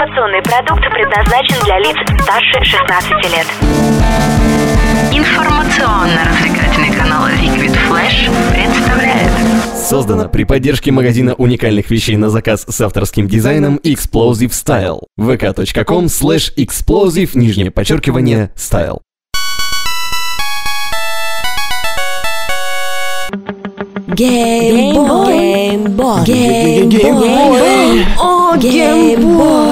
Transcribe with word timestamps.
Информационный 0.00 0.40
продукт 0.40 0.82
предназначен 0.94 1.62
для 1.62 1.78
лиц 1.78 1.94
старше 2.22 2.64
16 2.64 3.10
лет. 3.34 3.46
Информационно-развлекательный 5.12 6.96
канал 6.96 7.28
Liquid 7.28 7.76
Flash 7.86 8.30
представляет. 8.50 9.30
Создано 9.76 10.30
при 10.30 10.44
поддержке 10.44 10.90
магазина 10.90 11.34
уникальных 11.34 11.90
вещей 11.90 12.16
на 12.16 12.30
заказ 12.30 12.64
с 12.66 12.80
авторским 12.80 13.28
дизайном 13.28 13.76
Explosive 13.84 14.52
Style. 14.52 15.00
vk.com 15.18 16.06
slash 16.06 16.54
explosive, 16.56 17.32
нижнее 17.34 17.70
подчеркивание, 17.70 18.52
style. 18.56 19.00
Геймбой. 24.08 25.74
Геймбой. 26.24 26.86
Геймбой. 26.86 28.06
О, 28.18 28.56
геймбой. 28.56 28.60
Геймбой. 28.60 29.69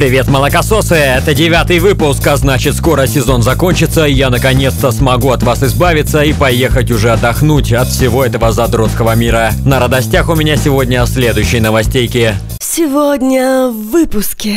Привет, 0.00 0.28
молокососы! 0.28 0.94
Это 0.94 1.34
девятый 1.34 1.78
выпуск, 1.78 2.26
а 2.26 2.34
значит 2.38 2.74
скоро 2.74 3.06
сезон 3.06 3.42
закончится, 3.42 4.06
и 4.06 4.14
я 4.14 4.30
наконец-то 4.30 4.92
смогу 4.92 5.28
от 5.28 5.42
вас 5.42 5.62
избавиться 5.62 6.22
и 6.22 6.32
поехать 6.32 6.90
уже 6.90 7.10
отдохнуть 7.10 7.70
от 7.74 7.88
всего 7.88 8.24
этого 8.24 8.50
задротского 8.50 9.14
мира. 9.14 9.52
На 9.66 9.78
радостях 9.78 10.30
у 10.30 10.34
меня 10.34 10.56
сегодня 10.56 11.04
следующие 11.04 11.60
новостейки. 11.60 12.32
Сегодня 12.60 13.68
в 13.68 13.90
выпуске. 13.90 14.54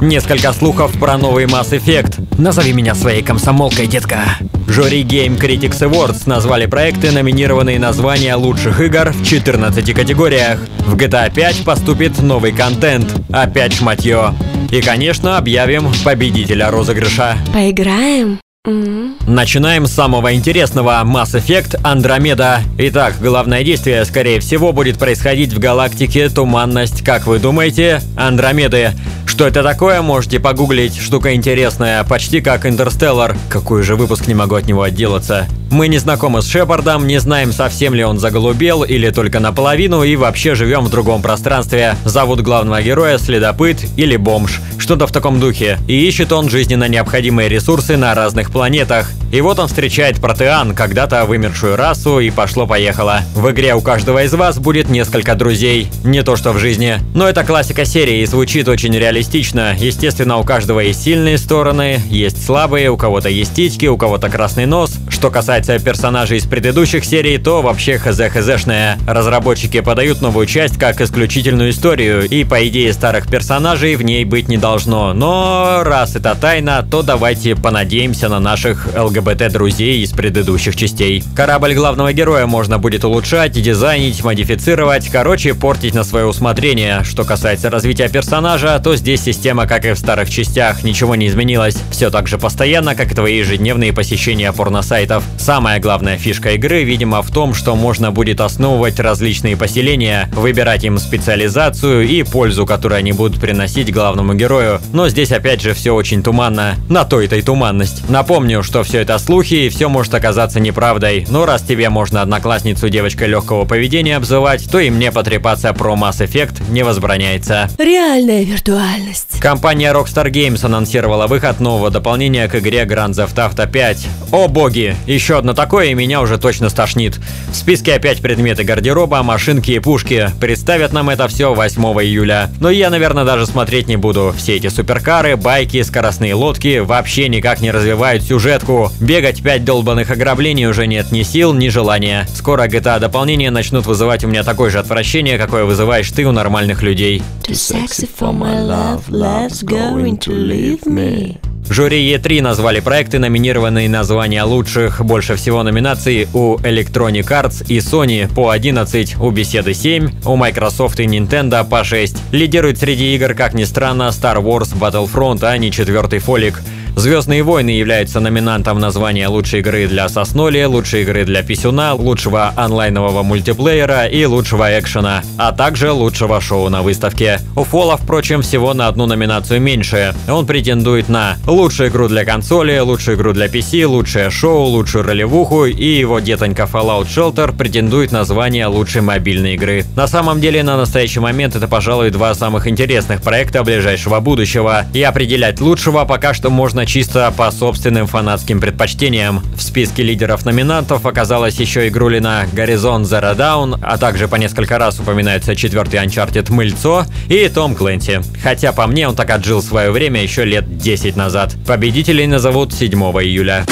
Несколько 0.00 0.52
слухов 0.52 0.90
про 0.98 1.16
новый 1.16 1.44
Mass 1.44 1.70
Effect. 1.70 2.40
Назови 2.40 2.72
меня 2.72 2.96
своей 2.96 3.22
комсомолкой, 3.22 3.86
детка. 3.86 4.36
Жюри 4.66 5.04
Game 5.04 5.38
Critics 5.38 5.78
Awards 5.88 6.22
назвали 6.26 6.66
проекты, 6.66 7.12
номинированные 7.12 7.78
на 7.78 7.92
звания 7.92 8.34
лучших 8.34 8.80
игр 8.80 9.12
в 9.12 9.24
14 9.24 9.94
категориях. 9.94 10.58
В 10.78 10.96
GTA 10.96 11.32
5 11.32 11.64
поступит 11.64 12.20
новый 12.20 12.50
контент. 12.50 13.06
Опять 13.30 13.74
шматье. 13.74 14.34
И, 14.72 14.80
конечно, 14.80 15.36
объявим 15.36 15.92
победителя 16.02 16.70
розыгрыша. 16.70 17.36
Поиграем? 17.52 18.40
М? 18.66 19.16
Начинаем 19.26 19.86
с 19.86 19.92
самого 19.92 20.32
интересного– 20.34 21.02
Mass 21.04 21.34
Effect 21.34 21.78
Андромеда. 21.84 22.60
Итак, 22.78 23.16
главное 23.20 23.64
действие, 23.64 24.02
скорее 24.06 24.40
всего, 24.40 24.72
будет 24.72 24.98
происходить 24.98 25.52
в 25.52 25.58
галактике 25.58 26.30
Туманность, 26.30 27.04
как 27.04 27.26
вы 27.26 27.38
думаете, 27.38 28.00
Андромеды. 28.16 28.92
Что 29.26 29.46
это 29.46 29.62
такое, 29.62 30.00
можете 30.00 30.40
погуглить, 30.40 30.96
штука 30.96 31.34
интересная, 31.34 32.02
почти 32.04 32.40
как 32.40 32.64
Интерстеллар. 32.64 33.36
Какой 33.50 33.82
же 33.82 33.94
выпуск 33.94 34.26
не 34.26 34.34
могу 34.34 34.54
от 34.54 34.66
него 34.66 34.80
отделаться. 34.80 35.48
Мы 35.72 35.88
не 35.88 35.96
знакомы 35.96 36.42
с 36.42 36.48
Шепардом, 36.48 37.06
не 37.06 37.18
знаем, 37.18 37.50
совсем 37.50 37.94
ли 37.94 38.04
он 38.04 38.18
заголубел 38.18 38.82
или 38.82 39.08
только 39.08 39.40
наполовину, 39.40 40.02
и 40.02 40.16
вообще 40.16 40.54
живем 40.54 40.84
в 40.84 40.90
другом 40.90 41.22
пространстве. 41.22 41.96
Зовут 42.04 42.42
главного 42.42 42.82
героя 42.82 43.16
Следопыт 43.16 43.78
или 43.96 44.16
Бомж. 44.18 44.60
Что-то 44.76 45.06
в 45.06 45.12
таком 45.12 45.40
духе. 45.40 45.78
И 45.88 46.06
ищет 46.06 46.30
он 46.32 46.50
жизненно 46.50 46.88
необходимые 46.88 47.48
ресурсы 47.48 47.96
на 47.96 48.14
разных 48.14 48.50
планетах. 48.50 49.10
И 49.32 49.40
вот 49.40 49.58
он 49.58 49.68
встречает 49.68 50.20
Протеан, 50.20 50.74
когда-то 50.74 51.24
вымершую 51.24 51.76
расу, 51.76 52.20
и 52.20 52.28
пошло-поехало. 52.28 53.20
В 53.34 53.50
игре 53.50 53.74
у 53.74 53.80
каждого 53.80 54.22
из 54.22 54.34
вас 54.34 54.58
будет 54.58 54.90
несколько 54.90 55.34
друзей. 55.34 55.88
Не 56.04 56.22
то 56.22 56.36
что 56.36 56.52
в 56.52 56.58
жизни. 56.58 56.98
Но 57.14 57.26
это 57.26 57.44
классика 57.44 57.86
серии 57.86 58.20
и 58.20 58.26
звучит 58.26 58.68
очень 58.68 58.94
реалистично. 58.94 59.74
Естественно, 59.78 60.36
у 60.36 60.44
каждого 60.44 60.80
есть 60.80 61.02
сильные 61.02 61.38
стороны, 61.38 61.98
есть 62.10 62.44
слабые, 62.44 62.90
у 62.90 62.98
кого-то 62.98 63.30
есть 63.30 63.54
титьки, 63.54 63.86
у 63.86 63.96
кого-то 63.96 64.28
красный 64.28 64.66
нос. 64.66 64.98
Что 65.22 65.30
касается 65.30 65.78
персонажей 65.78 66.38
из 66.38 66.46
предыдущих 66.46 67.04
серий, 67.04 67.38
то 67.38 67.62
вообще 67.62 67.94
хз-хзшная. 67.94 68.98
Разработчики 69.06 69.78
подают 69.78 70.20
новую 70.20 70.46
часть 70.46 70.80
как 70.80 71.00
исключительную 71.00 71.70
историю, 71.70 72.28
и 72.28 72.42
по 72.42 72.66
идее 72.66 72.92
старых 72.92 73.28
персонажей 73.30 73.94
в 73.94 74.02
ней 74.02 74.24
быть 74.24 74.48
не 74.48 74.56
должно. 74.56 75.12
Но 75.12 75.82
раз 75.84 76.16
это 76.16 76.34
тайна, 76.34 76.84
то 76.90 77.02
давайте 77.02 77.54
понадеемся 77.54 78.28
на 78.28 78.40
наших 78.40 78.88
ЛГБТ-друзей 78.98 80.02
из 80.02 80.10
предыдущих 80.10 80.74
частей. 80.74 81.22
Корабль 81.36 81.74
главного 81.74 82.12
героя 82.12 82.46
можно 82.46 82.80
будет 82.80 83.04
улучшать, 83.04 83.52
дизайнить, 83.52 84.24
модифицировать, 84.24 85.08
короче, 85.08 85.54
портить 85.54 85.94
на 85.94 86.02
свое 86.02 86.26
усмотрение. 86.26 87.04
Что 87.04 87.22
касается 87.22 87.70
развития 87.70 88.08
персонажа, 88.08 88.80
то 88.82 88.96
здесь 88.96 89.22
система, 89.22 89.68
как 89.68 89.84
и 89.84 89.92
в 89.92 89.98
старых 89.98 90.28
частях, 90.28 90.82
ничего 90.82 91.14
не 91.14 91.28
изменилось. 91.28 91.76
Все 91.92 92.10
так 92.10 92.26
же 92.26 92.38
постоянно, 92.38 92.96
как 92.96 93.12
и 93.12 93.14
твои 93.14 93.38
ежедневные 93.38 93.92
посещения 93.92 94.52
порносайтов. 94.52 95.11
Самая 95.38 95.80
главная 95.80 96.16
фишка 96.16 96.52
игры, 96.52 96.84
видимо, 96.84 97.22
в 97.22 97.30
том, 97.30 97.54
что 97.54 97.74
можно 97.74 98.12
будет 98.12 98.40
основывать 98.40 99.00
различные 99.00 99.56
поселения, 99.56 100.28
выбирать 100.32 100.84
им 100.84 100.98
специализацию 100.98 102.06
и 102.08 102.22
пользу, 102.22 102.64
которую 102.64 102.98
они 102.98 103.12
будут 103.12 103.40
приносить 103.40 103.92
главному 103.92 104.34
герою. 104.34 104.80
Но 104.92 105.08
здесь 105.08 105.32
опять 105.32 105.60
же 105.60 105.74
все 105.74 105.94
очень 105.94 106.22
туманно. 106.22 106.76
На 106.88 107.04
то 107.04 107.20
это 107.20 107.36
и 107.36 107.42
туманность. 107.42 108.08
Напомню, 108.08 108.62
что 108.62 108.82
все 108.84 109.00
это 109.00 109.18
слухи 109.18 109.54
и 109.54 109.68
все 109.68 109.88
может 109.88 110.14
оказаться 110.14 110.60
неправдой. 110.60 111.26
Но 111.28 111.44
раз 111.44 111.62
тебе 111.62 111.88
можно 111.88 112.22
одноклассницу 112.22 112.88
девочкой 112.88 113.28
легкого 113.28 113.64
поведения 113.64 114.16
обзывать, 114.16 114.70
то 114.70 114.78
и 114.78 114.90
мне 114.90 115.10
потрепаться 115.10 115.72
про 115.72 115.94
Mass 115.94 116.24
Effect 116.24 116.70
не 116.70 116.82
возбраняется. 116.82 117.68
Реальная 117.78 118.44
виртуальность. 118.44 119.40
Компания 119.40 119.92
Rockstar 119.92 120.30
Games 120.30 120.64
анонсировала 120.64 121.26
выход 121.26 121.60
нового 121.60 121.90
дополнения 121.90 122.48
к 122.48 122.54
игре 122.54 122.82
Grand 122.82 123.12
Theft 123.12 123.34
Auto 123.34 123.70
5. 123.70 124.06
О 124.32 124.48
боги! 124.48 124.96
Еще 125.06 125.36
одно 125.36 125.52
такое 125.54 125.86
и 125.86 125.94
меня 125.94 126.20
уже 126.20 126.38
точно 126.38 126.68
стошнит. 126.68 127.18
В 127.50 127.54
списке 127.54 127.94
опять 127.94 128.20
предметы 128.20 128.64
гардероба, 128.64 129.22
машинки 129.22 129.72
и 129.72 129.78
пушки. 129.78 130.30
Представят 130.40 130.92
нам 130.92 131.10
это 131.10 131.28
все 131.28 131.54
8 131.54 131.82
июля. 132.02 132.50
Но 132.60 132.70
я, 132.70 132.90
наверное, 132.90 133.24
даже 133.24 133.46
смотреть 133.46 133.88
не 133.88 133.96
буду. 133.96 134.34
Все 134.36 134.56
эти 134.56 134.68
суперкары, 134.68 135.36
байки, 135.36 135.82
скоростные 135.82 136.34
лодки 136.34 136.78
вообще 136.78 137.28
никак 137.28 137.60
не 137.60 137.70
развивают 137.70 138.22
сюжетку. 138.22 138.90
Бегать 139.00 139.42
5 139.42 139.64
долбанных 139.64 140.10
ограблений 140.10 140.66
уже 140.66 140.86
нет 140.86 141.12
ни 141.12 141.22
сил, 141.22 141.52
ни 141.52 141.68
желания. 141.68 142.26
Скоро 142.34 142.66
GTA 142.66 143.00
дополнения 143.00 143.50
начнут 143.50 143.86
вызывать 143.86 144.24
у 144.24 144.28
меня 144.28 144.44
такое 144.44 144.70
же 144.70 144.78
отвращение, 144.78 145.38
какое 145.38 145.64
вызываешь 145.64 146.10
ты 146.10 146.24
у 146.24 146.32
нормальных 146.32 146.82
людей. 146.82 147.22
Too 147.42 147.54
sexy 147.54 148.08
for 148.18 148.32
my 148.32 148.60
love, 148.60 149.08
love's 149.08 149.62
going 149.62 150.18
to 150.18 150.32
leave 150.32 150.86
me. 150.86 151.38
Жюри 151.68 152.12
E3 152.14 152.42
назвали 152.42 152.80
проекты, 152.80 153.18
номинированные 153.18 153.88
на 153.88 154.04
звания 154.04 154.44
лучших. 154.44 155.04
Больше 155.04 155.36
всего 155.36 155.62
номинаций 155.62 156.28
у 156.34 156.56
Electronic 156.56 157.26
Arts 157.28 157.64
и 157.68 157.78
Sony 157.78 158.32
по 158.32 158.50
11, 158.50 159.16
у 159.20 159.30
Беседы 159.30 159.72
7, 159.72 160.10
у 160.26 160.36
Microsoft 160.36 161.00
и 161.00 161.04
Nintendo 161.04 161.66
по 161.66 161.84
6. 161.84 162.16
Лидирует 162.32 162.78
среди 162.78 163.14
игр, 163.14 163.34
как 163.34 163.54
ни 163.54 163.64
странно, 163.64 164.10
Star 164.10 164.42
Wars 164.42 164.76
Battlefront, 164.78 165.44
а 165.44 165.56
не 165.56 165.70
четвертый 165.70 166.18
фолик. 166.18 166.60
Звездные 166.94 167.42
войны 167.42 167.70
являются 167.70 168.20
номинантом 168.20 168.78
на 168.78 168.90
звание 168.90 169.26
лучшей 169.26 169.60
игры 169.60 169.88
для 169.88 170.08
сосноли, 170.08 170.62
лучшей 170.64 171.02
игры 171.02 171.24
для 171.24 171.42
писюна, 171.42 171.94
лучшего 171.94 172.52
онлайнового 172.54 173.22
мультиплеера 173.22 174.06
и 174.06 174.24
лучшего 174.26 174.78
экшена, 174.78 175.22
а 175.38 175.52
также 175.52 175.90
лучшего 175.90 176.40
шоу 176.40 176.68
на 176.68 176.82
выставке. 176.82 177.40
У 177.56 177.64
Фола, 177.64 177.96
впрочем, 177.96 178.42
всего 178.42 178.74
на 178.74 178.88
одну 178.88 179.06
номинацию 179.06 179.60
меньше. 179.60 180.14
Он 180.28 180.46
претендует 180.46 181.08
на 181.08 181.38
лучшую 181.46 181.88
игру 181.88 182.08
для 182.08 182.26
консоли, 182.26 182.78
лучшую 182.78 183.16
игру 183.16 183.32
для 183.32 183.46
PC, 183.46 183.86
лучшее 183.86 184.30
шоу, 184.30 184.64
лучшую 184.66 185.04
ролевуху 185.04 185.64
и 185.64 185.84
его 185.84 186.20
детонька 186.20 186.68
Fallout 186.70 187.06
Shelter 187.06 187.56
претендует 187.56 188.12
на 188.12 188.24
звание 188.24 188.66
лучшей 188.66 189.00
мобильной 189.00 189.54
игры. 189.54 189.86
На 189.96 190.06
самом 190.06 190.40
деле, 190.40 190.62
на 190.62 190.76
настоящий 190.76 191.20
момент 191.20 191.56
это, 191.56 191.68
пожалуй, 191.68 192.10
два 192.10 192.34
самых 192.34 192.66
интересных 192.66 193.22
проекта 193.22 193.64
ближайшего 193.64 194.20
будущего. 194.20 194.84
И 194.92 195.02
определять 195.02 195.60
лучшего 195.60 196.04
пока 196.04 196.34
что 196.34 196.50
можно 196.50 196.81
чисто 196.86 197.32
по 197.36 197.50
собственным 197.50 198.06
фанатским 198.06 198.60
предпочтениям. 198.60 199.42
В 199.56 199.62
списке 199.62 200.02
лидеров 200.02 200.44
номинантов 200.44 201.06
оказалась 201.06 201.56
еще 201.56 201.88
игрулина 201.88 202.46
Горизонт 202.52 203.06
Zero 203.06 203.36
Dawn, 203.36 203.78
а 203.82 203.98
также 203.98 204.28
по 204.28 204.36
несколько 204.36 204.78
раз 204.78 205.00
упоминается 205.00 205.56
четвертый 205.56 206.00
Uncharted 206.04 206.52
Мыльцо 206.52 207.06
и 207.28 207.48
Том 207.48 207.74
Клэнси. 207.74 208.20
Хотя 208.42 208.72
по 208.72 208.86
мне 208.86 209.08
он 209.08 209.14
так 209.14 209.30
отжил 209.30 209.62
свое 209.62 209.90
время 209.90 210.22
еще 210.22 210.44
лет 210.44 210.78
10 210.78 211.16
назад. 211.16 211.54
Победителей 211.66 212.26
назовут 212.26 212.72
7 212.72 212.92
июля. 212.92 213.64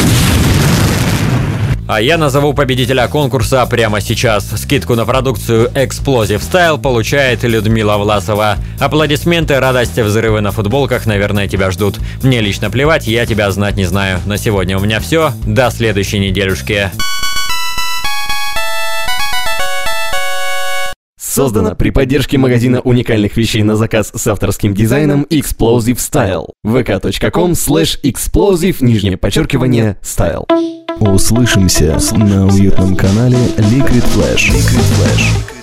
А 1.93 2.01
я 2.01 2.17
назову 2.17 2.55
победителя 2.55 3.09
конкурса 3.09 3.67
прямо 3.67 4.01
сейчас. 4.01 4.49
Скидку 4.57 4.95
на 4.95 5.05
продукцию 5.05 5.73
Explosive 5.75 6.39
Style 6.39 6.81
получает 6.81 7.43
Людмила 7.43 7.97
Власова. 7.97 8.59
Аплодисменты, 8.79 9.59
радости, 9.59 9.99
взрывы 9.99 10.41
на 10.41 10.53
футболках, 10.53 11.07
наверное, 11.07 11.49
тебя 11.49 11.73
ждут. 11.73 11.99
Мне 12.23 12.43
лично 12.43 12.71
плевать, 12.71 13.09
я 13.09 13.27
тебя 13.27 13.51
знать 13.51 13.75
не 13.75 13.87
знаю. 13.87 14.21
На 14.25 14.39
сегодня 14.39 14.79
у 14.79 14.81
меня 14.81 15.01
все. 15.01 15.33
До 15.45 15.69
следующей 15.73 16.21
неделюшки. 16.21 16.93
Создано 21.41 21.75
при 21.75 21.89
поддержке 21.89 22.37
магазина 22.37 22.81
уникальных 22.83 23.35
вещей 23.39 23.63
на 23.63 23.75
заказ 23.75 24.13
с 24.15 24.27
авторским 24.27 24.75
дизайном 24.75 25.23
Explosive 25.31 25.97
Style. 25.97 26.51
vk.com 26.67 27.53
slash 27.53 27.99
explosive, 28.03 28.77
нижнее 28.81 29.17
подчеркивание, 29.17 29.97
style. 30.03 30.45
Услышимся 30.99 31.99
на 32.13 32.47
уютном 32.47 32.95
канале 32.95 33.39
Liquid 33.57 34.05
Flash. 34.15 34.51
Liquid 34.51 34.85
Flash. 34.99 35.60